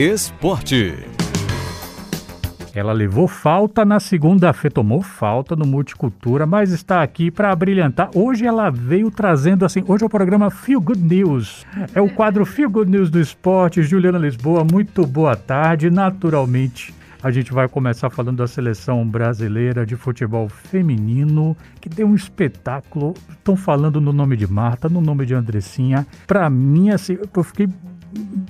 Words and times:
Esporte. 0.00 0.94
Ela 2.72 2.92
levou 2.92 3.26
falta 3.26 3.84
na 3.84 3.98
segunda-feira, 3.98 4.72
tomou 4.72 5.02
falta 5.02 5.56
no 5.56 5.66
Multicultura, 5.66 6.46
mas 6.46 6.70
está 6.70 7.02
aqui 7.02 7.32
para 7.32 7.56
brilhantar. 7.56 8.08
Hoje 8.14 8.46
ela 8.46 8.70
veio 8.70 9.10
trazendo 9.10 9.64
assim, 9.64 9.82
hoje 9.88 10.04
é 10.04 10.06
o 10.06 10.08
programa 10.08 10.52
Feel 10.52 10.80
Good 10.80 11.02
News. 11.02 11.66
É 11.92 12.00
o 12.00 12.08
quadro 12.08 12.46
Feel 12.46 12.70
Good 12.70 12.88
News 12.88 13.10
do 13.10 13.18
esporte. 13.18 13.82
Juliana 13.82 14.18
Lisboa, 14.18 14.64
muito 14.64 15.04
boa 15.04 15.34
tarde. 15.34 15.90
Naturalmente, 15.90 16.94
a 17.20 17.32
gente 17.32 17.52
vai 17.52 17.66
começar 17.66 18.08
falando 18.08 18.36
da 18.36 18.46
seleção 18.46 19.04
brasileira 19.04 19.84
de 19.84 19.96
futebol 19.96 20.48
feminino, 20.48 21.56
que 21.80 21.88
deu 21.88 22.06
um 22.06 22.14
espetáculo. 22.14 23.14
Estão 23.28 23.56
falando 23.56 24.00
no 24.00 24.12
nome 24.12 24.36
de 24.36 24.46
Marta, 24.46 24.88
no 24.88 25.00
nome 25.00 25.26
de 25.26 25.34
Andressinha. 25.34 26.06
Para 26.24 26.48
mim, 26.48 26.90
assim, 26.90 27.18
eu 27.34 27.42
fiquei 27.42 27.68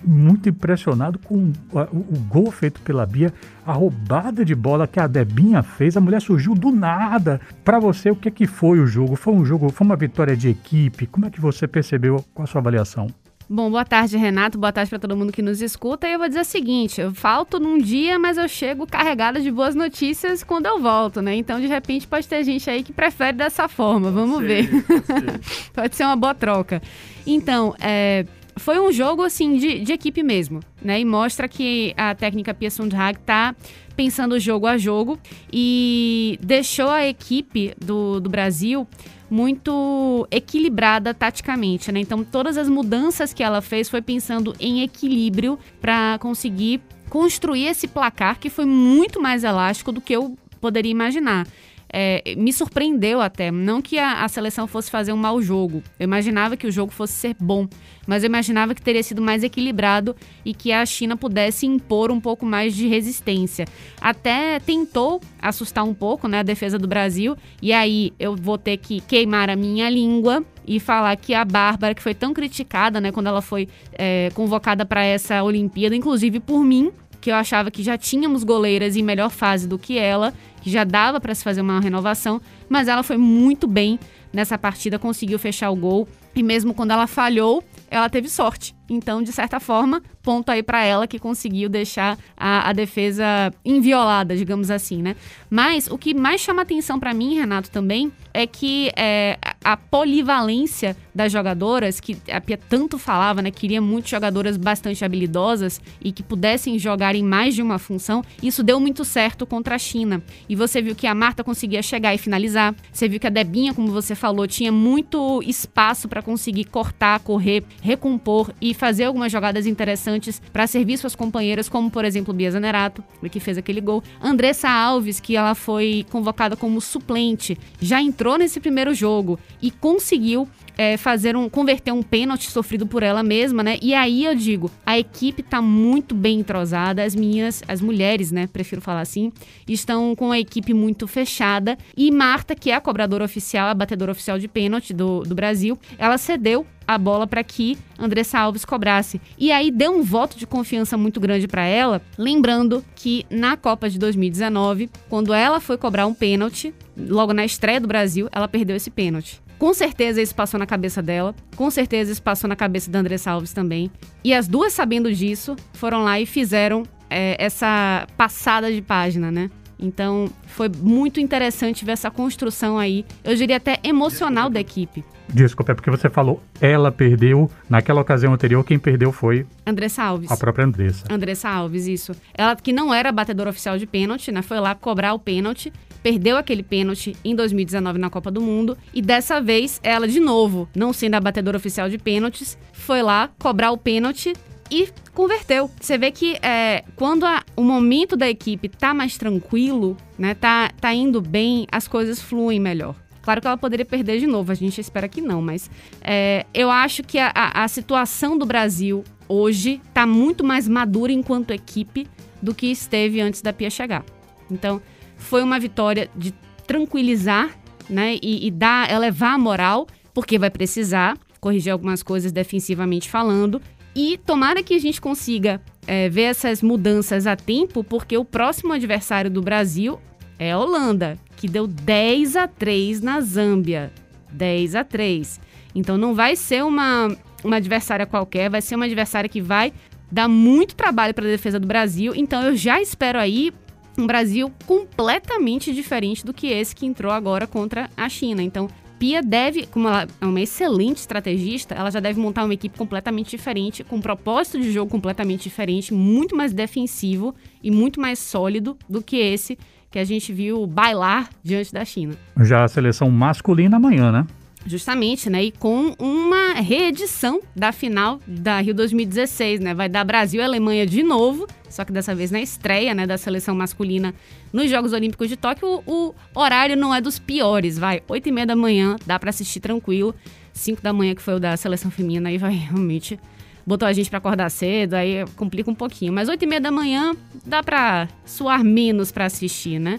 muito 0.04 0.48
impressionado 0.48 1.18
com 1.18 1.52
o, 1.72 1.78
o, 1.78 2.18
gol 2.28 2.50
feito 2.50 2.80
pela 2.80 3.04
Bia, 3.04 3.32
a 3.66 3.72
roubada 3.72 4.44
de 4.44 4.54
bola 4.54 4.86
que 4.86 5.00
a 5.00 5.06
Debinha 5.06 5.62
fez. 5.62 5.96
A 5.96 6.00
mulher 6.00 6.20
surgiu 6.20 6.54
do 6.54 6.70
nada. 6.70 7.40
Para 7.64 7.78
você, 7.78 8.10
o 8.10 8.16
que, 8.16 8.28
é 8.28 8.30
que 8.30 8.46
foi 8.46 8.80
o 8.80 8.86
jogo? 8.86 9.16
Foi 9.16 9.34
um 9.34 9.44
jogo, 9.44 9.70
foi 9.70 9.86
uma 9.86 9.96
vitória 9.96 10.36
de 10.36 10.48
equipe? 10.48 11.06
Como 11.06 11.26
é 11.26 11.30
que 11.30 11.40
você 11.40 11.66
percebeu 11.66 12.24
com 12.34 12.42
a 12.42 12.46
sua 12.46 12.60
avaliação? 12.60 13.08
Bom, 13.50 13.70
boa 13.70 13.84
tarde, 13.84 14.14
Renato. 14.18 14.58
Boa 14.58 14.70
tarde 14.70 14.90
para 14.90 14.98
todo 14.98 15.16
mundo 15.16 15.32
que 15.32 15.40
nos 15.40 15.62
escuta. 15.62 16.06
E 16.06 16.12
eu 16.12 16.18
vou 16.18 16.28
dizer 16.28 16.40
o 16.40 16.44
seguinte: 16.44 17.00
eu 17.00 17.14
falto 17.14 17.58
num 17.58 17.78
dia, 17.78 18.18
mas 18.18 18.36
eu 18.36 18.46
chego 18.46 18.86
carregada 18.86 19.40
de 19.40 19.50
boas 19.50 19.74
notícias 19.74 20.44
quando 20.44 20.66
eu 20.66 20.78
volto, 20.78 21.22
né? 21.22 21.34
Então, 21.34 21.58
de 21.58 21.66
repente, 21.66 22.06
pode 22.06 22.28
ter 22.28 22.44
gente 22.44 22.68
aí 22.68 22.82
que 22.82 22.92
prefere 22.92 23.38
dessa 23.38 23.66
forma. 23.66 24.10
Vamos 24.10 24.42
ver. 24.42 24.68
Pode 24.82 25.06
ser. 25.06 25.40
pode 25.72 25.96
ser 25.96 26.04
uma 26.04 26.16
boa 26.16 26.34
troca. 26.34 26.82
Então, 27.26 27.74
é, 27.80 28.26
foi 28.58 28.78
um 28.80 28.92
jogo 28.92 29.22
assim 29.22 29.56
de, 29.56 29.80
de 29.80 29.92
equipe 29.92 30.22
mesmo, 30.22 30.60
né? 30.82 31.00
E 31.00 31.04
mostra 31.04 31.48
que 31.48 31.94
a 31.96 32.14
técnica 32.14 32.54
Pia 32.54 32.70
Sundhag 32.70 33.18
tá 33.20 33.54
pensando 33.96 34.38
jogo 34.38 34.66
a 34.66 34.78
jogo 34.78 35.18
e 35.52 36.38
deixou 36.42 36.88
a 36.88 37.06
equipe 37.06 37.74
do, 37.84 38.20
do 38.20 38.30
Brasil 38.30 38.86
muito 39.30 40.26
equilibrada 40.30 41.12
taticamente, 41.12 41.92
né? 41.92 42.00
Então 42.00 42.24
todas 42.24 42.56
as 42.56 42.68
mudanças 42.68 43.32
que 43.32 43.42
ela 43.42 43.60
fez 43.60 43.88
foi 43.88 44.00
pensando 44.00 44.54
em 44.58 44.82
equilíbrio 44.82 45.58
para 45.80 46.18
conseguir 46.18 46.80
construir 47.10 47.66
esse 47.66 47.88
placar 47.88 48.38
que 48.38 48.50
foi 48.50 48.64
muito 48.64 49.20
mais 49.20 49.44
elástico 49.44 49.92
do 49.92 50.00
que 50.00 50.14
eu 50.14 50.36
poderia 50.60 50.90
imaginar 50.90 51.46
é, 51.92 52.34
me 52.36 52.52
surpreendeu 52.52 53.20
até. 53.20 53.50
Não 53.50 53.80
que 53.80 53.98
a, 53.98 54.24
a, 54.24 54.28
seleção 54.28 54.66
fosse 54.66 54.90
fazer 54.90 55.12
um 55.12 55.16
mau 55.16 55.40
jogo. 55.40 55.82
Eu 55.98 56.04
imaginava 56.04 56.56
que 56.56 56.66
o 56.66 56.70
jogo 56.70 56.92
fosse 56.92 57.14
ser 57.14 57.36
bom, 57.38 57.66
mas 58.06 58.22
eu 58.22 58.28
imaginava 58.28 58.74
que 58.74 58.82
teria 58.82 59.02
sido 59.02 59.22
mais 59.22 59.42
equilibrado 59.42 60.14
e 60.44 60.52
que 60.52 60.72
a 60.72 60.84
China 60.84 61.16
pudesse 61.16 61.66
impor 61.66 62.10
um 62.10 62.20
pouco 62.20 62.44
mais 62.44 62.74
de 62.74 62.86
resistência. 62.86 63.64
Até 64.00 64.60
tentou 64.60 65.20
assustar 65.40 65.84
um 65.84 65.94
pouco 65.94 66.28
né, 66.28 66.40
a 66.40 66.42
defesa 66.42 66.78
do 66.78 66.86
Brasil, 66.86 67.36
e 67.62 67.72
aí 67.72 68.12
eu 68.18 68.36
vou 68.36 68.58
ter 68.58 68.76
que 68.76 69.00
queimar 69.00 69.50
a 69.50 69.56
minha 69.56 69.88
língua 69.88 70.44
e 70.66 70.78
falar 70.78 71.16
que 71.16 71.32
a 71.32 71.44
Bárbara, 71.44 71.94
que 71.94 72.02
foi 72.02 72.14
tão 72.14 72.34
criticada 72.34 73.00
né, 73.00 73.10
quando 73.10 73.28
ela 73.28 73.40
foi 73.40 73.68
é, 73.92 74.30
convocada 74.34 74.84
para 74.84 75.02
essa 75.02 75.42
Olimpíada, 75.42 75.96
inclusive 75.96 76.40
por 76.40 76.62
mim, 76.62 76.92
que 77.20 77.30
eu 77.30 77.34
achava 77.34 77.70
que 77.70 77.82
já 77.82 77.96
tínhamos 77.96 78.44
goleiras 78.44 78.96
em 78.96 79.02
melhor 79.02 79.30
fase 79.30 79.66
do 79.66 79.78
que 79.78 79.98
ela, 79.98 80.32
que 80.60 80.70
já 80.70 80.84
dava 80.84 81.20
para 81.20 81.34
se 81.34 81.42
fazer 81.42 81.60
uma 81.60 81.80
renovação, 81.80 82.40
mas 82.68 82.88
ela 82.88 83.02
foi 83.02 83.16
muito 83.16 83.66
bem 83.66 83.98
nessa 84.32 84.58
partida, 84.58 84.98
conseguiu 84.98 85.38
fechar 85.38 85.70
o 85.70 85.76
gol 85.76 86.08
e 86.34 86.42
mesmo 86.42 86.74
quando 86.74 86.92
ela 86.92 87.06
falhou, 87.06 87.64
ela 87.90 88.08
teve 88.08 88.28
sorte. 88.28 88.74
Então, 88.88 89.22
de 89.22 89.32
certa 89.32 89.58
forma, 89.58 90.02
ponto 90.22 90.50
aí 90.50 90.62
para 90.62 90.84
ela 90.84 91.06
que 91.06 91.18
conseguiu 91.18 91.68
deixar 91.68 92.16
a, 92.36 92.68
a, 92.68 92.72
defesa 92.72 93.24
inviolada, 93.64 94.36
digamos 94.36 94.70
assim, 94.70 95.02
né? 95.02 95.16
Mas 95.50 95.88
o 95.88 95.98
que 95.98 96.14
mais 96.14 96.40
chama 96.40 96.62
atenção 96.62 96.98
para 96.98 97.12
mim, 97.12 97.34
Renato, 97.34 97.70
também, 97.70 98.12
é 98.32 98.46
que 98.46 98.90
é, 98.96 99.36
a 99.64 99.76
polivalência 99.76 100.96
das 101.14 101.32
jogadoras, 101.32 102.00
que 102.00 102.16
a 102.30 102.40
Pia 102.40 102.56
tanto 102.56 102.98
falava, 102.98 103.42
né? 103.42 103.50
Queria 103.50 103.80
muito 103.80 104.08
jogadoras 104.08 104.56
bastante 104.56 105.04
habilidosas 105.04 105.80
e 106.00 106.12
que 106.12 106.22
pudessem 106.22 106.78
jogar 106.78 107.14
em 107.14 107.22
mais 107.22 107.54
de 107.54 107.62
uma 107.62 107.78
função, 107.78 108.22
isso 108.42 108.62
deu 108.62 108.78
muito 108.78 109.04
certo 109.04 109.46
contra 109.46 109.74
a 109.74 109.78
China. 109.78 110.22
E 110.48 110.54
você 110.54 110.80
viu 110.80 110.94
que 110.94 111.06
a 111.06 111.14
Marta 111.14 111.42
conseguia 111.42 111.82
chegar 111.82 112.14
e 112.14 112.18
finalizar. 112.18 112.74
Você 112.92 113.08
viu 113.08 113.18
que 113.18 113.26
a 113.26 113.30
Debinha, 113.30 113.74
como 113.74 113.90
você 113.90 114.14
falou, 114.14 114.46
tinha 114.46 114.70
muito 114.70 115.42
espaço 115.42 116.08
para 116.08 116.22
conseguir 116.22 116.64
cortar, 116.64 117.18
correr, 117.20 117.64
recompor 117.82 118.52
e 118.60 118.72
fazer 118.72 119.04
algumas 119.04 119.32
jogadas 119.32 119.66
interessantes 119.66 120.40
para 120.52 120.66
servir 120.66 120.98
suas 120.98 121.16
companheiras, 121.16 121.68
como 121.68 121.90
por 121.90 122.04
exemplo 122.04 122.32
Bia 122.32 122.50
Zanerato, 122.50 123.02
que 123.30 123.40
fez 123.40 123.58
aquele 123.58 123.80
gol. 123.80 124.02
Andressa 124.22 124.68
Alves, 124.68 125.20
que 125.20 125.36
ela 125.36 125.54
foi 125.54 126.06
convocada 126.10 126.56
como 126.56 126.80
suplente, 126.80 127.58
já 127.80 128.00
entrou 128.00 128.38
nesse 128.38 128.60
primeiro 128.60 128.94
jogo 128.94 129.38
e 129.60 129.70
conseguiu 129.70 130.48
é, 130.78 130.96
fazer 130.96 131.36
um 131.36 131.48
converter 131.48 131.92
um 131.92 132.02
pênalti 132.02 132.50
sofrido 132.50 132.86
por 132.86 133.02
ela 133.02 133.22
mesma, 133.22 133.64
né? 133.64 133.78
E 133.82 133.92
aí 133.92 134.24
eu 134.24 134.34
digo, 134.34 134.70
a 134.86 134.96
equipe 134.96 135.42
tá 135.42 135.60
muito 135.60 136.14
bem 136.14 136.38
entrosada, 136.38 137.02
as 137.02 137.16
meninas, 137.16 137.62
as 137.66 137.80
mulheres, 137.80 138.30
né, 138.30 138.46
prefiro 138.46 138.80
falar 138.80 139.00
assim, 139.00 139.32
estão 139.68 140.14
com 140.14 140.30
a 140.30 140.38
equipe 140.38 140.72
muito 140.72 141.08
fechada 141.08 141.76
e 141.96 142.10
Marta, 142.12 142.54
que 142.54 142.70
é 142.70 142.74
a 142.74 142.80
cobradora 142.80 143.24
oficial, 143.24 143.68
a 143.68 143.74
batedora 143.74 144.12
oficial 144.12 144.38
de 144.38 144.46
pênalti 144.46 144.94
do, 144.94 145.22
do 145.22 145.34
Brasil, 145.34 145.76
ela 145.98 146.16
cedeu 146.16 146.64
a 146.86 146.96
bola 146.96 147.26
para 147.26 147.44
que 147.44 147.76
Andressa 147.98 148.38
Alves 148.38 148.64
cobrasse. 148.64 149.20
E 149.36 149.52
aí 149.52 149.70
deu 149.70 149.92
um 149.92 150.02
voto 150.02 150.38
de 150.38 150.46
confiança 150.46 150.96
muito 150.96 151.20
grande 151.20 151.46
para 151.46 151.66
ela, 151.66 152.00
lembrando 152.16 152.82
que 152.96 153.26
na 153.28 153.58
Copa 153.58 153.90
de 153.90 153.98
2019, 153.98 154.88
quando 155.08 155.34
ela 155.34 155.60
foi 155.60 155.76
cobrar 155.76 156.06
um 156.06 156.14
pênalti, 156.14 156.72
logo 156.96 157.34
na 157.34 157.44
estreia 157.44 157.80
do 157.80 157.88
Brasil, 157.88 158.28
ela 158.32 158.48
perdeu 158.48 158.74
esse 158.74 158.90
pênalti. 158.90 159.42
Com 159.58 159.74
certeza 159.74 160.22
isso 160.22 160.34
passou 160.34 160.58
na 160.58 160.66
cabeça 160.66 161.02
dela, 161.02 161.34
com 161.56 161.70
certeza 161.70 162.12
isso 162.12 162.22
passou 162.22 162.48
na 162.48 162.54
cabeça 162.54 162.90
da 162.90 163.00
Andressa 163.00 163.32
Alves 163.32 163.52
também. 163.52 163.90
E 164.22 164.32
as 164.32 164.46
duas, 164.46 164.72
sabendo 164.72 165.12
disso, 165.12 165.56
foram 165.72 166.04
lá 166.04 166.20
e 166.20 166.26
fizeram 166.26 166.84
é, 167.10 167.36
essa 167.38 168.06
passada 168.16 168.72
de 168.72 168.80
página, 168.80 169.30
né? 169.30 169.50
Então 169.80 170.28
foi 170.46 170.68
muito 170.68 171.20
interessante 171.20 171.84
ver 171.84 171.92
essa 171.92 172.10
construção 172.10 172.78
aí, 172.78 173.04
eu 173.22 173.34
diria 173.34 173.56
até 173.56 173.78
emocional 173.84 174.50
da 174.50 174.60
equipe. 174.60 175.04
Desculpa, 175.32 175.72
é 175.72 175.74
porque 175.74 175.90
você 175.90 176.08
falou 176.08 176.42
ela 176.60 176.90
perdeu. 176.90 177.50
Naquela 177.68 178.00
ocasião 178.00 178.32
anterior, 178.32 178.64
quem 178.64 178.78
perdeu 178.78 179.12
foi. 179.12 179.46
Andressa 179.66 180.02
Alves. 180.02 180.30
A 180.30 180.36
própria 180.36 180.64
Andressa. 180.64 181.04
Andressa 181.10 181.48
Alves, 181.48 181.86
isso. 181.86 182.12
Ela 182.34 182.56
que 182.56 182.72
não 182.72 182.92
era 182.92 183.12
batedora 183.12 183.50
oficial 183.50 183.78
de 183.78 183.86
pênalti, 183.86 184.32
né? 184.32 184.42
Foi 184.42 184.58
lá 184.58 184.74
cobrar 184.74 185.12
o 185.12 185.18
pênalti. 185.18 185.72
Perdeu 186.02 186.36
aquele 186.36 186.62
pênalti 186.62 187.16
em 187.24 187.34
2019 187.34 187.98
na 187.98 188.10
Copa 188.10 188.30
do 188.30 188.40
Mundo. 188.40 188.76
E 188.94 189.02
dessa 189.02 189.40
vez, 189.40 189.80
ela, 189.82 190.06
de 190.06 190.20
novo, 190.20 190.68
não 190.74 190.92
sendo 190.92 191.14
a 191.14 191.20
batedora 191.20 191.56
oficial 191.56 191.88
de 191.88 191.98
pênaltis, 191.98 192.58
foi 192.72 193.02
lá 193.02 193.30
cobrar 193.38 193.70
o 193.70 193.78
pênalti 193.78 194.32
e 194.70 194.88
converteu. 195.14 195.70
Você 195.80 195.98
vê 195.98 196.10
que 196.10 196.36
é, 196.42 196.84
quando 196.94 197.24
a, 197.24 197.42
o 197.56 197.62
momento 197.62 198.16
da 198.16 198.28
equipe 198.28 198.68
tá 198.68 198.92
mais 198.94 199.16
tranquilo, 199.16 199.96
né? 200.18 200.34
Tá, 200.34 200.70
tá 200.80 200.92
indo 200.92 201.20
bem, 201.20 201.66
as 201.70 201.88
coisas 201.88 202.20
fluem 202.20 202.60
melhor. 202.60 202.94
Claro 203.22 203.40
que 203.40 203.46
ela 203.46 203.58
poderia 203.58 203.84
perder 203.84 204.20
de 204.20 204.26
novo, 204.26 204.50
a 204.52 204.54
gente 204.54 204.80
espera 204.80 205.06
que 205.06 205.20
não, 205.20 205.42
mas 205.42 205.70
é, 206.00 206.46
eu 206.54 206.70
acho 206.70 207.02
que 207.02 207.18
a, 207.18 207.30
a, 207.34 207.64
a 207.64 207.68
situação 207.68 208.38
do 208.38 208.46
Brasil 208.46 209.04
hoje 209.28 209.82
está 209.86 210.06
muito 210.06 210.42
mais 210.42 210.66
madura 210.66 211.12
enquanto 211.12 211.50
equipe 211.50 212.06
do 212.40 212.54
que 212.54 212.68
esteve 212.68 213.20
antes 213.20 213.42
da 213.42 213.52
Pia 213.52 213.68
chegar. 213.68 214.02
Então, 214.50 214.80
foi 215.18 215.42
uma 215.42 215.58
vitória 215.58 216.08
de 216.16 216.32
tranquilizar 216.66 217.50
né, 217.88 218.18
e, 218.22 218.46
e 218.46 218.50
dar, 218.50 218.90
elevar 218.90 219.34
a 219.34 219.38
moral, 219.38 219.86
porque 220.14 220.38
vai 220.38 220.50
precisar 220.50 221.18
corrigir 221.40 221.72
algumas 221.72 222.02
coisas 222.02 222.32
defensivamente 222.32 223.08
falando. 223.08 223.60
E 223.94 224.18
tomara 224.18 224.62
que 224.62 224.74
a 224.74 224.78
gente 224.78 225.00
consiga 225.00 225.60
é, 225.86 226.08
ver 226.08 226.22
essas 226.22 226.62
mudanças 226.62 227.26
a 227.26 227.34
tempo, 227.34 227.82
porque 227.82 228.16
o 228.16 228.24
próximo 228.24 228.72
adversário 228.72 229.30
do 229.30 229.42
Brasil 229.42 229.98
é 230.38 230.52
a 230.52 230.58
Holanda, 230.58 231.18
que 231.36 231.48
deu 231.48 231.66
10 231.66 232.36
a 232.36 232.46
3 232.46 233.00
na 233.00 233.20
Zâmbia. 233.20 233.92
10 234.30 234.74
a 234.74 234.84
3. 234.84 235.40
Então 235.74 235.96
não 235.96 236.14
vai 236.14 236.36
ser 236.36 236.62
uma, 236.64 237.08
uma 237.42 237.56
adversária 237.56 238.06
qualquer, 238.06 238.50
vai 238.50 238.60
ser 238.60 238.76
uma 238.76 238.84
adversária 238.84 239.28
que 239.28 239.40
vai 239.40 239.72
dar 240.10 240.28
muito 240.28 240.74
trabalho 240.74 241.14
para 241.14 241.24
a 241.24 241.30
defesa 241.30 241.58
do 241.58 241.66
Brasil. 241.66 242.12
Então 242.14 242.42
eu 242.42 242.54
já 242.56 242.80
espero 242.80 243.18
aí 243.18 243.52
um 244.00 244.06
Brasil 244.06 244.52
completamente 244.66 245.72
diferente 245.74 246.24
do 246.24 246.32
que 246.32 246.46
esse 246.46 246.74
que 246.74 246.86
entrou 246.86 247.12
agora 247.12 247.46
contra 247.46 247.90
a 247.96 248.08
China. 248.08 248.42
Então 248.42 248.68
Pia 248.98 249.22
deve, 249.22 249.66
como 249.66 249.86
ela 249.86 250.08
é 250.20 250.26
uma 250.26 250.40
excelente 250.40 250.98
estrategista, 250.98 251.74
ela 251.74 251.90
já 251.90 252.00
deve 252.00 252.18
montar 252.18 252.44
uma 252.44 252.54
equipe 252.54 252.76
completamente 252.76 253.30
diferente, 253.30 253.84
com 253.84 253.96
um 253.96 254.00
propósito 254.00 254.58
de 254.58 254.72
jogo 254.72 254.90
completamente 254.90 255.44
diferente, 255.44 255.94
muito 255.94 256.34
mais 256.34 256.52
defensivo 256.52 257.34
e 257.62 257.70
muito 257.70 258.00
mais 258.00 258.18
sólido 258.18 258.76
do 258.88 259.00
que 259.00 259.16
esse 259.16 259.56
que 259.90 259.98
a 259.98 260.04
gente 260.04 260.32
viu 260.32 260.66
bailar 260.66 261.30
diante 261.42 261.72
da 261.72 261.84
China. 261.84 262.14
Já 262.40 262.64
a 262.64 262.68
seleção 262.68 263.10
masculina 263.10 263.76
amanhã, 263.76 264.12
né? 264.12 264.26
Justamente, 264.68 265.30
né? 265.30 265.44
E 265.44 265.50
com 265.50 265.94
uma 265.98 266.52
reedição 266.52 267.40
da 267.56 267.72
final 267.72 268.20
da 268.26 268.60
Rio 268.60 268.74
2016, 268.74 269.60
né? 269.60 269.72
Vai 269.72 269.88
dar 269.88 270.04
Brasil 270.04 270.42
e 270.42 270.44
Alemanha 270.44 270.84
de 270.84 271.02
novo, 271.02 271.46
só 271.70 271.86
que 271.86 271.92
dessa 271.92 272.14
vez 272.14 272.30
na 272.30 272.40
estreia, 272.40 272.94
né, 272.94 273.06
da 273.06 273.16
seleção 273.16 273.54
masculina 273.54 274.14
nos 274.52 274.70
Jogos 274.70 274.92
Olímpicos 274.92 275.28
de 275.28 275.36
Tóquio. 275.36 275.82
O, 275.86 276.14
horário 276.34 276.76
não 276.76 276.94
é 276.94 277.00
dos 277.00 277.18
piores, 277.18 277.78
vai. 277.78 278.02
8 278.06 278.28
e 278.28 278.32
meia 278.32 278.46
da 278.46 278.54
manhã, 278.54 278.96
dá 279.06 279.18
para 279.18 279.30
assistir 279.30 279.60
tranquilo. 279.60 280.14
5 280.52 280.82
da 280.82 280.92
manhã, 280.92 281.14
que 281.14 281.22
foi 281.22 281.34
o 281.34 281.40
da 281.40 281.56
seleção 281.56 281.90
feminina, 281.90 282.28
aí 282.28 282.36
vai 282.36 282.52
realmente. 282.52 283.18
Botou 283.66 283.88
a 283.88 283.92
gente 283.92 284.10
para 284.10 284.18
acordar 284.18 284.50
cedo, 284.50 284.94
aí 284.94 285.24
complica 285.34 285.70
um 285.70 285.74
pouquinho. 285.74 286.12
Mas 286.12 286.28
8 286.28 286.42
e 286.42 286.46
meia 286.46 286.60
da 286.60 286.70
manhã 286.70 287.16
dá 287.44 287.62
para 287.62 288.06
suar 288.26 288.62
menos 288.62 289.10
para 289.10 289.24
assistir, 289.24 289.78
né? 289.78 289.98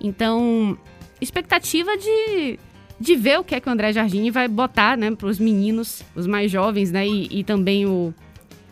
Então, 0.00 0.78
expectativa 1.20 1.96
de 1.96 2.58
de 2.98 3.14
ver 3.14 3.38
o 3.38 3.44
que 3.44 3.54
é 3.54 3.60
que 3.60 3.68
o 3.68 3.72
André 3.72 3.92
Jardini 3.92 4.30
vai 4.30 4.48
botar, 4.48 4.96
né, 4.96 5.10
para 5.14 5.28
os 5.28 5.38
meninos, 5.38 6.02
os 6.14 6.26
mais 6.26 6.50
jovens, 6.50 6.90
né, 6.90 7.06
e, 7.06 7.28
e, 7.30 7.44
também 7.44 7.86
o 7.86 8.14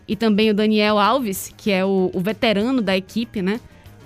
e 0.06 0.14
também 0.14 0.50
o 0.50 0.54
Daniel 0.54 0.98
Alves, 0.98 1.52
que 1.56 1.70
é 1.70 1.84
o, 1.84 2.10
o 2.12 2.20
veterano 2.20 2.82
da 2.82 2.96
equipe, 2.96 3.40
né, 3.40 3.58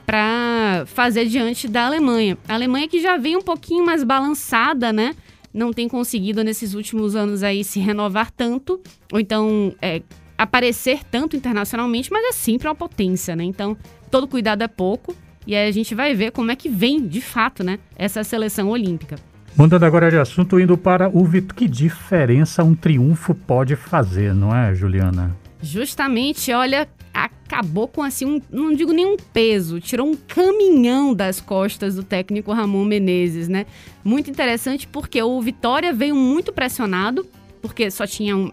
para 0.06 0.85
fazer 0.87 1.26
diante 1.26 1.67
da 1.67 1.87
Alemanha. 1.87 2.38
A 2.49 2.55
Alemanha 2.55 2.88
que 2.88 3.00
já 3.00 3.17
vem 3.17 3.37
um 3.37 3.43
pouquinho 3.43 3.85
mais 3.85 4.05
balançada, 4.05 4.93
né, 4.93 5.15
não 5.53 5.73
tem 5.73 5.88
conseguido 5.88 6.44
nesses 6.44 6.75
últimos 6.75 7.17
anos 7.17 7.43
aí 7.43 7.64
se 7.64 7.81
renovar 7.81 8.31
tanto, 8.31 8.81
ou 9.12 9.19
então 9.19 9.75
é, 9.82 10.03
aparecer 10.37 11.00
tanto 11.11 11.37
internacionalmente, 11.37 12.12
mas 12.12 12.25
é 12.25 12.32
sempre 12.32 12.69
uma 12.69 12.75
potência, 12.75 13.35
né? 13.35 13.43
Então 13.44 13.76
todo 14.11 14.29
cuidado 14.29 14.62
é 14.62 14.69
pouco. 14.69 15.14
E 15.47 15.56
aí 15.56 15.67
a 15.67 15.73
gente 15.73 15.94
vai 15.94 16.14
ver 16.14 16.31
como 16.31 16.50
é 16.50 16.56
que 16.56 16.69
vem, 16.69 17.06
de 17.06 17.21
fato, 17.21 17.64
né, 17.64 17.79
essa 17.97 18.23
seleção 18.23 18.69
olímpica. 18.69 19.17
Mudando 19.56 19.85
agora 19.85 20.11
de 20.11 20.17
assunto, 20.17 20.61
indo 20.61 20.79
para 20.79 21.09
o 21.09 21.25
Vitor, 21.25 21.55
que 21.55 21.67
diferença 21.67 22.62
um 22.62 22.75
triunfo 22.75 23.35
pode 23.35 23.75
fazer, 23.75 24.35
não 24.35 24.55
é, 24.55 24.75
Juliana? 24.75 25.37
Justamente, 25.61 26.53
olha, 26.53 26.89
acabou 27.12 27.89
com 27.89 28.03
assim, 28.03 28.25
um, 28.25 28.41
não 28.50 28.73
digo 28.73 28.93
nenhum 28.93 29.17
peso, 29.33 29.81
tirou 29.81 30.06
um 30.06 30.15
caminhão 30.15 31.12
das 31.12 31.41
costas 31.41 31.97
do 31.97 32.05
técnico 32.05 32.53
Ramon 32.53 32.85
Menezes, 32.85 33.49
né? 33.49 33.67
Muito 34.05 34.31
interessante 34.31 34.87
porque 34.87 35.21
o 35.21 35.41
Vitória 35.41 35.93
veio 35.93 36.15
muito 36.15 36.53
pressionado, 36.53 37.27
porque 37.61 37.91
só 37.91 38.06
tinha 38.06 38.37
um, 38.37 38.53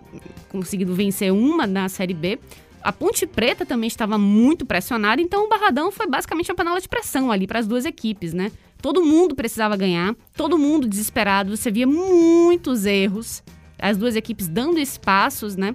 conseguido 0.49 0.95
vencer 0.95 1.31
uma 1.31 1.67
na 1.67 1.87
Série 1.89 2.13
B. 2.13 2.39
A 2.81 2.91
Ponte 2.91 3.25
Preta 3.25 3.65
também 3.65 3.87
estava 3.87 4.17
muito 4.17 4.65
pressionada, 4.65 5.21
então 5.21 5.45
o 5.45 5.49
Barradão 5.49 5.91
foi 5.91 6.07
basicamente 6.07 6.51
uma 6.51 6.55
panela 6.55 6.79
de 6.79 6.87
pressão 6.87 7.31
ali 7.31 7.45
para 7.45 7.59
as 7.59 7.67
duas 7.67 7.83
equipes, 7.83 8.33
né? 8.33 8.51
Todo 8.85 9.03
mundo 9.03 9.33
precisava 9.33 9.75
ganhar, 9.75 10.15
todo 10.37 10.59
mundo 10.59 10.87
desesperado. 10.87 11.57
Você 11.57 11.71
via 11.71 11.87
muitos 11.87 12.85
erros, 12.85 13.41
as 13.79 13.97
duas 13.97 14.15
equipes 14.15 14.47
dando 14.47 14.77
espaços, 14.77 15.55
né, 15.55 15.73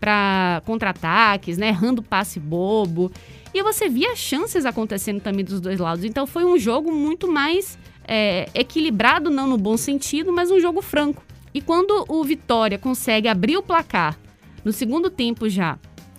para 0.00 0.60
contra-ataques, 0.66 1.56
né, 1.56 1.68
errando 1.68 2.02
passe 2.02 2.40
bobo. 2.40 3.12
E 3.54 3.62
você 3.62 3.88
via 3.88 4.16
chances 4.16 4.66
acontecendo 4.66 5.20
também 5.20 5.44
dos 5.44 5.60
dois 5.60 5.78
lados. 5.78 6.04
Então 6.04 6.26
foi 6.26 6.44
um 6.44 6.58
jogo 6.58 6.90
muito 6.90 7.30
mais 7.30 7.78
é, 8.04 8.48
equilibrado, 8.52 9.30
não 9.30 9.46
no 9.46 9.56
bom 9.56 9.76
sentido, 9.76 10.32
mas 10.32 10.50
um 10.50 10.58
jogo 10.58 10.82
franco. 10.82 11.22
E 11.54 11.60
quando 11.60 12.06
o 12.08 12.24
Vitória 12.24 12.76
consegue 12.76 13.28
abrir 13.28 13.56
o 13.56 13.62
placar 13.62 14.18
no 14.64 14.72
segundo 14.72 15.10
tempo 15.10 15.48
já, 15.48 15.78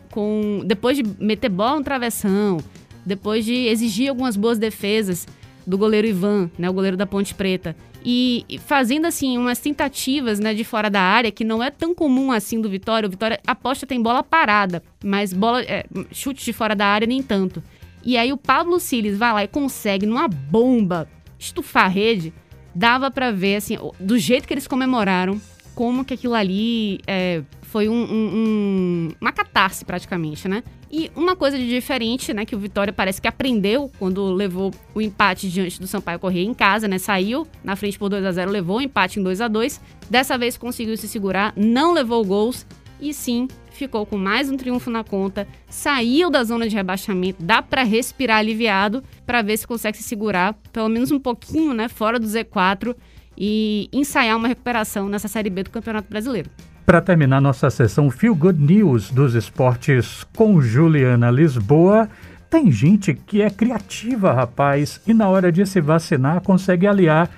com 0.10 0.62
depois 0.66 0.96
de 0.96 1.04
meter 1.20 1.50
bola 1.50 1.80
no 1.80 1.84
travessão, 1.84 2.60
depois 3.06 3.44
de 3.44 3.54
exigir 3.54 4.08
algumas 4.08 4.38
boas 4.38 4.58
defesas, 4.58 5.28
do 5.70 5.78
goleiro 5.78 6.08
Ivan, 6.08 6.50
né, 6.58 6.68
o 6.68 6.74
goleiro 6.74 6.98
da 6.98 7.06
Ponte 7.06 7.36
Preta. 7.36 7.76
E 8.04 8.60
fazendo 8.66 9.06
assim 9.06 9.38
umas 9.38 9.60
tentativas, 9.60 10.40
né, 10.40 10.54
de 10.54 10.64
fora 10.64 10.90
da 10.90 11.02
área 11.02 11.32
que 11.32 11.44
não 11.44 11.62
é 11.62 11.70
tão 11.70 11.94
comum 11.94 12.32
assim 12.32 12.60
do 12.60 12.68
Vitória. 12.68 13.06
O 13.06 13.10
Vitória 13.10 13.40
aposta 13.46 13.86
tem 13.86 14.02
bola 14.02 14.24
parada, 14.24 14.82
mas 15.04 15.32
bola 15.32 15.62
é, 15.62 15.86
chute 16.12 16.44
de 16.44 16.54
fora 16.54 16.76
da 16.76 16.88
área 16.88 17.06
nem 17.06 17.22
tanto. 17.22 17.62
E 18.04 18.18
aí 18.18 18.34
o 18.34 18.38
Pablo 18.38 18.80
Siles 18.80 19.16
vai 19.16 19.32
lá 19.32 19.44
e 19.44 19.48
consegue 19.48 20.08
numa 20.08 20.28
bomba 20.28 21.08
estufar 21.38 21.86
a 21.86 21.90
rede. 21.90 22.34
Dava 22.74 23.12
para 23.12 23.30
ver 23.32 23.58
assim, 23.58 23.78
do 24.00 24.18
jeito 24.18 24.48
que 24.48 24.54
eles 24.54 24.68
comemoraram, 24.68 25.40
como 25.80 26.04
que 26.04 26.14
aquilo 26.14 26.34
ali 26.34 27.00
é, 27.08 27.42
foi 27.62 27.88
um, 27.88 27.94
um, 27.94 28.36
um, 28.36 29.12
uma 29.22 29.32
catarse 29.32 29.86
praticamente, 29.86 30.46
né? 30.46 30.62
E 30.92 31.10
uma 31.16 31.38
coisa 31.38 31.58
de 31.58 31.70
diferente, 31.70 32.34
né, 32.34 32.44
que 32.44 32.54
o 32.54 32.60
Vitória 32.60 32.92
parece 32.92 33.22
que 33.22 33.30
aprendeu 33.30 33.90
quando 33.98 34.34
levou 34.34 34.74
o 34.94 35.00
empate 35.00 35.50
diante 35.50 35.80
do 35.80 35.88
Sampaio 35.88 36.20
Corrêa 36.20 36.44
em 36.44 36.54
casa, 36.54 36.86
né? 36.86 36.98
Saiu 36.98 37.48
na 37.64 37.78
frente 37.78 37.98
por 37.98 38.10
2 38.10 38.26
a 38.26 38.32
0, 38.34 38.52
levou 38.52 38.80
o 38.80 38.82
empate 38.82 39.22
em 39.22 39.24
2 39.24 39.40
a 39.40 39.48
2. 39.48 39.80
Dessa 40.10 40.38
vez 40.38 40.58
conseguiu 40.58 40.98
se 40.98 41.08
segurar, 41.08 41.54
não 41.56 41.94
levou 41.94 42.26
gols 42.26 42.68
e 43.00 43.14
sim 43.14 43.48
ficou 43.72 44.06
com 44.06 44.18
mais 44.18 44.50
um 44.50 44.58
triunfo 44.58 44.90
na 44.90 45.06
conta, 45.06 45.48
saiu 45.70 46.30
da 46.30 46.44
zona 46.44 46.68
de 46.68 46.76
rebaixamento, 46.76 47.42
dá 47.42 47.62
para 47.62 47.84
respirar 47.84 48.40
aliviado 48.40 49.02
para 49.26 49.42
ver 49.42 49.56
se 49.56 49.66
consegue 49.66 49.96
se 49.96 50.04
segurar 50.04 50.60
pelo 50.74 50.90
menos 50.90 51.10
um 51.10 51.20
pouquinho, 51.20 51.74
né, 51.74 51.88
fora 51.88 52.20
do 52.20 52.28
Z4 52.28 52.94
e 53.40 53.90
ensaiar 53.94 54.36
uma 54.36 54.48
recuperação 54.48 55.08
nessa 55.08 55.28
Série 55.28 55.50
B 55.50 55.64
do 55.64 55.70
Campeonato 55.70 56.10
Brasileiro. 56.10 56.50
Para 56.86 57.02
terminar 57.02 57.40
nossa 57.40 57.70
sessão 57.70 58.10
Feel 58.10 58.36
Good 58.36 58.62
News 58.62 59.12
dos 59.12 59.36
esportes 59.36 60.26
com 60.36 60.60
Juliana 60.60 61.32
Lisboa, 61.32 62.10
tem 62.50 62.72
gente 62.72 63.14
que 63.14 63.42
é 63.42 63.50
criativa, 63.50 64.34
rapaz, 64.34 65.00
e 65.08 65.14
na 65.14 65.30
hora 65.30 65.52
de 65.52 65.66
se 65.66 65.80
vacinar 65.80 66.42
consegue 66.42 66.88
aliar 66.88 67.30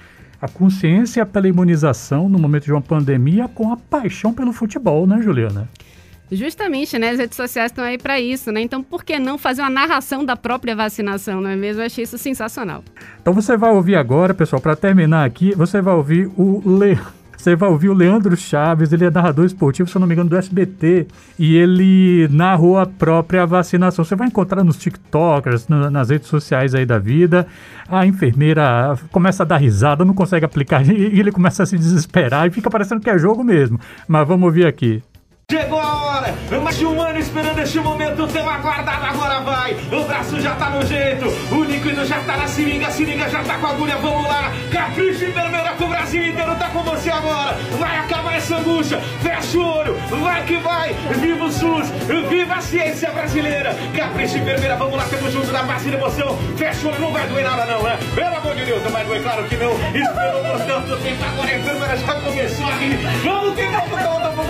a 0.42 0.48
consciência 0.48 1.26
pela 1.26 1.48
imunização 1.48 2.28
no 2.28 2.40
momento 2.40 2.64
de 2.64 2.72
uma 2.72 2.82
pandemia 2.82 3.48
com 3.48 3.72
a 3.72 3.78
paixão 3.78 4.34
pelo 4.34 4.52
futebol, 4.54 5.06
né, 5.06 5.22
Juliana? 5.22 5.70
Justamente, 6.32 6.98
né? 6.98 7.10
As 7.10 7.20
redes 7.20 7.36
sociais 7.36 7.72
estão 7.72 7.84
aí 7.84 7.98
para 7.98 8.20
isso, 8.20 8.52
né? 8.52 8.62
Então, 8.62 8.82
por 8.82 9.04
que 9.04 9.20
não 9.20 9.38
fazer 9.38 9.62
uma 9.62 9.70
narração 9.70 10.24
da 10.24 10.38
própria 10.38 10.76
vacinação, 10.76 11.42
não 11.42 11.50
é 11.50 11.56
mesmo? 11.56 11.82
Eu 11.82 11.86
achei 11.88 12.06
isso 12.06 12.18
sensacional. 12.18 12.84
Então, 13.22 13.34
você 13.34 13.58
vai 13.58 13.72
ouvir 13.72 13.96
agora, 13.96 14.34
pessoal, 14.34 14.62
para 14.62 14.76
terminar 14.76 15.26
aqui, 15.26 15.54
você 15.54 15.82
vai 15.82 15.94
ouvir 15.94 16.32
o 16.38 16.62
Leandro. 16.66 17.22
Você 17.42 17.56
vai 17.56 17.70
ouvir 17.70 17.90
o 17.90 17.94
Leandro 17.94 18.38
Chaves, 18.38 18.94
ele 18.94 19.04
é 19.04 19.10
narrador 19.10 19.46
esportivo, 19.46 19.90
se 19.90 19.96
eu 19.96 20.00
não 20.00 20.08
me 20.08 20.14
engano, 20.14 20.30
do 20.30 20.38
SBT, 20.38 21.08
e 21.40 21.58
ele 21.58 22.28
narrou 22.30 22.78
a 22.78 22.86
própria 22.86 23.48
vacinação. 23.48 24.06
Você 24.06 24.16
vai 24.16 24.28
encontrar 24.28 24.64
nos 24.64 24.78
TikTokers, 24.78 25.68
no, 25.68 25.90
nas 25.90 26.12
redes 26.12 26.28
sociais 26.28 26.76
aí 26.76 26.86
da 26.86 27.00
vida. 27.00 27.48
A 27.90 28.06
enfermeira 28.06 28.96
começa 29.12 29.42
a 29.42 29.46
dar 29.46 29.58
risada, 29.58 30.06
não 30.06 30.14
consegue 30.14 30.46
aplicar, 30.46 30.86
e 30.88 31.20
ele 31.20 31.32
começa 31.32 31.64
a 31.64 31.66
se 31.66 31.76
desesperar 31.76 32.48
e 32.48 32.52
fica 32.52 32.70
parecendo 32.70 33.02
que 33.02 33.10
é 33.10 33.18
jogo 33.18 33.44
mesmo. 33.44 33.80
Mas 34.08 34.28
vamos 34.28 34.46
ouvir 34.46 34.68
aqui. 34.68 35.02
Chegou 35.50 35.82
a 35.82 36.11
hora, 36.22 36.62
mais 36.62 36.78
de 36.78 36.86
um 36.86 37.02
ano 37.02 37.20
esperando 37.20 37.60
este 37.60 37.80
momento 37.80 38.28
tão 38.28 38.48
aguardado, 38.48 39.06
agora 39.06 39.40
vai. 39.40 39.74
O 39.92 40.04
braço 40.06 40.40
já 40.40 40.56
tá 40.56 40.70
no 40.70 40.86
jeito, 40.86 41.26
o 41.52 41.64
líquido 41.64 42.06
já 42.06 42.20
tá 42.20 42.38
na 42.38 42.48
seringa, 42.48 42.88
a 42.88 42.92
seringa 42.92 43.30
já 43.30 43.44
tá 43.44 43.58
com 43.58 43.68
a 43.68 43.70
agulha, 43.72 43.98
vamos 43.98 44.24
lá. 44.24 44.52
Capricho 44.72 45.26
enfermeira 45.26 45.74
com 45.78 45.86
o 45.86 45.88
Brasil 45.88 46.28
inteiro 46.28 46.56
tá 46.56 46.70
com 46.70 46.84
você 46.84 47.10
agora. 47.10 47.58
Vai 47.80 47.98
acabar 47.98 48.36
essa 48.36 48.58
angústia, 48.58 49.00
fecha 49.22 49.58
o 49.58 49.78
olho, 49.78 49.96
vai 50.22 50.44
que 50.44 50.58
vai. 50.58 50.94
Viva 51.20 51.46
o 51.46 51.52
SUS, 51.52 51.90
viva 52.30 52.56
a 52.56 52.62
ciência 52.62 53.10
brasileira. 53.12 53.76
Capricho 53.96 54.38
enfermeira, 54.38 54.76
vamos 54.76 54.96
lá, 54.96 55.06
temos 55.06 55.34
junto 55.34 55.52
da 55.52 55.64
base 55.64 55.90
de 55.90 55.96
emoção. 55.96 56.38
Fecha 56.56 56.86
o 56.86 56.90
olho, 56.92 57.00
não 57.00 57.12
vai 57.12 57.28
doer 57.28 57.44
nada 57.44 57.66
não, 57.66 57.82
né? 57.84 57.98
Pelo 58.14 58.36
amor 58.36 58.56
de 58.56 58.66
Deus, 58.66 58.84
não 58.84 58.92
vai 58.92 59.04
doer, 59.04 59.24
claro 59.24 59.44
que 59.46 59.56
não. 59.56 59.72
Esperou 59.72 60.44
por 60.44 60.60
tanto 60.66 60.98
tempo, 60.98 61.24
agora 61.24 61.50
a 61.50 61.58
enfermeira 61.58 61.98
já 61.98 62.14
começou 62.16 62.68
a 62.68 62.72
rir. 62.76 63.00
Vamos 63.24 63.56
tentar 63.56 63.82
por 63.82 64.02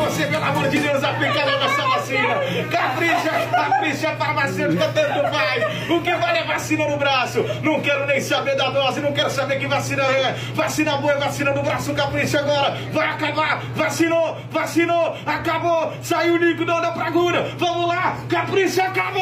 você, 0.01 0.25
pelo 0.25 0.43
amor 0.43 0.67
de 0.67 0.79
Deus. 0.79 1.03
Aplicando 1.03 1.59
nossa 1.77 1.87
vacina. 1.87 2.35
Capricha, 2.69 3.31
capricha 3.51 4.15
farmacêutica, 4.15 4.87
tanto 4.93 5.31
faz. 5.31 5.89
O 5.89 6.01
que 6.01 6.15
vale 6.15 6.39
é 6.39 6.43
vacina 6.43 6.87
no 6.87 6.97
braço. 6.97 7.43
Não 7.61 7.81
quero 7.81 8.05
nem 8.05 8.21
saber 8.21 8.55
da 8.55 8.69
dose, 8.69 8.99
não 8.99 9.11
quero 9.11 9.29
saber 9.29 9.59
que 9.59 9.67
vacina 9.67 10.03
é. 10.03 10.35
Vacina 10.53 10.97
boa 10.97 11.13
é 11.13 11.17
vacina 11.17 11.51
no 11.51 11.63
braço, 11.63 11.93
capricha 11.93 12.39
agora. 12.39 12.77
Vai 12.91 13.07
acabar, 13.07 13.61
vacinou, 13.75 14.37
vacinou, 14.51 15.17
acabou. 15.25 15.93
Saiu 16.01 16.33
o 16.33 16.37
líquido, 16.37 16.71
anda 16.71 16.91
pra 16.91 17.07
agulha. 17.07 17.51
Vamos 17.57 17.87
lá, 17.87 18.17
capricha, 18.29 18.83
acabou! 18.83 19.21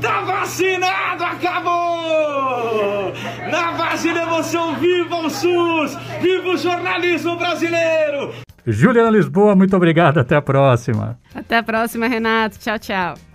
Tá 0.00 0.20
vacinado, 0.22 1.24
acabou! 1.24 3.12
Na 3.50 3.70
vacina 3.72 4.22
emoção, 4.22 4.74
viva 4.76 5.16
o 5.16 5.30
SUS! 5.30 5.96
Viva 6.20 6.48
o 6.48 6.56
jornalismo 6.56 7.36
brasileiro! 7.36 8.41
Juliana 8.66 9.10
Lisboa, 9.10 9.54
muito 9.54 9.76
obrigado. 9.76 10.18
Até 10.18 10.36
a 10.36 10.42
próxima. 10.42 11.18
Até 11.34 11.58
a 11.58 11.62
próxima, 11.62 12.06
Renato. 12.06 12.58
Tchau, 12.58 12.78
tchau. 12.78 13.31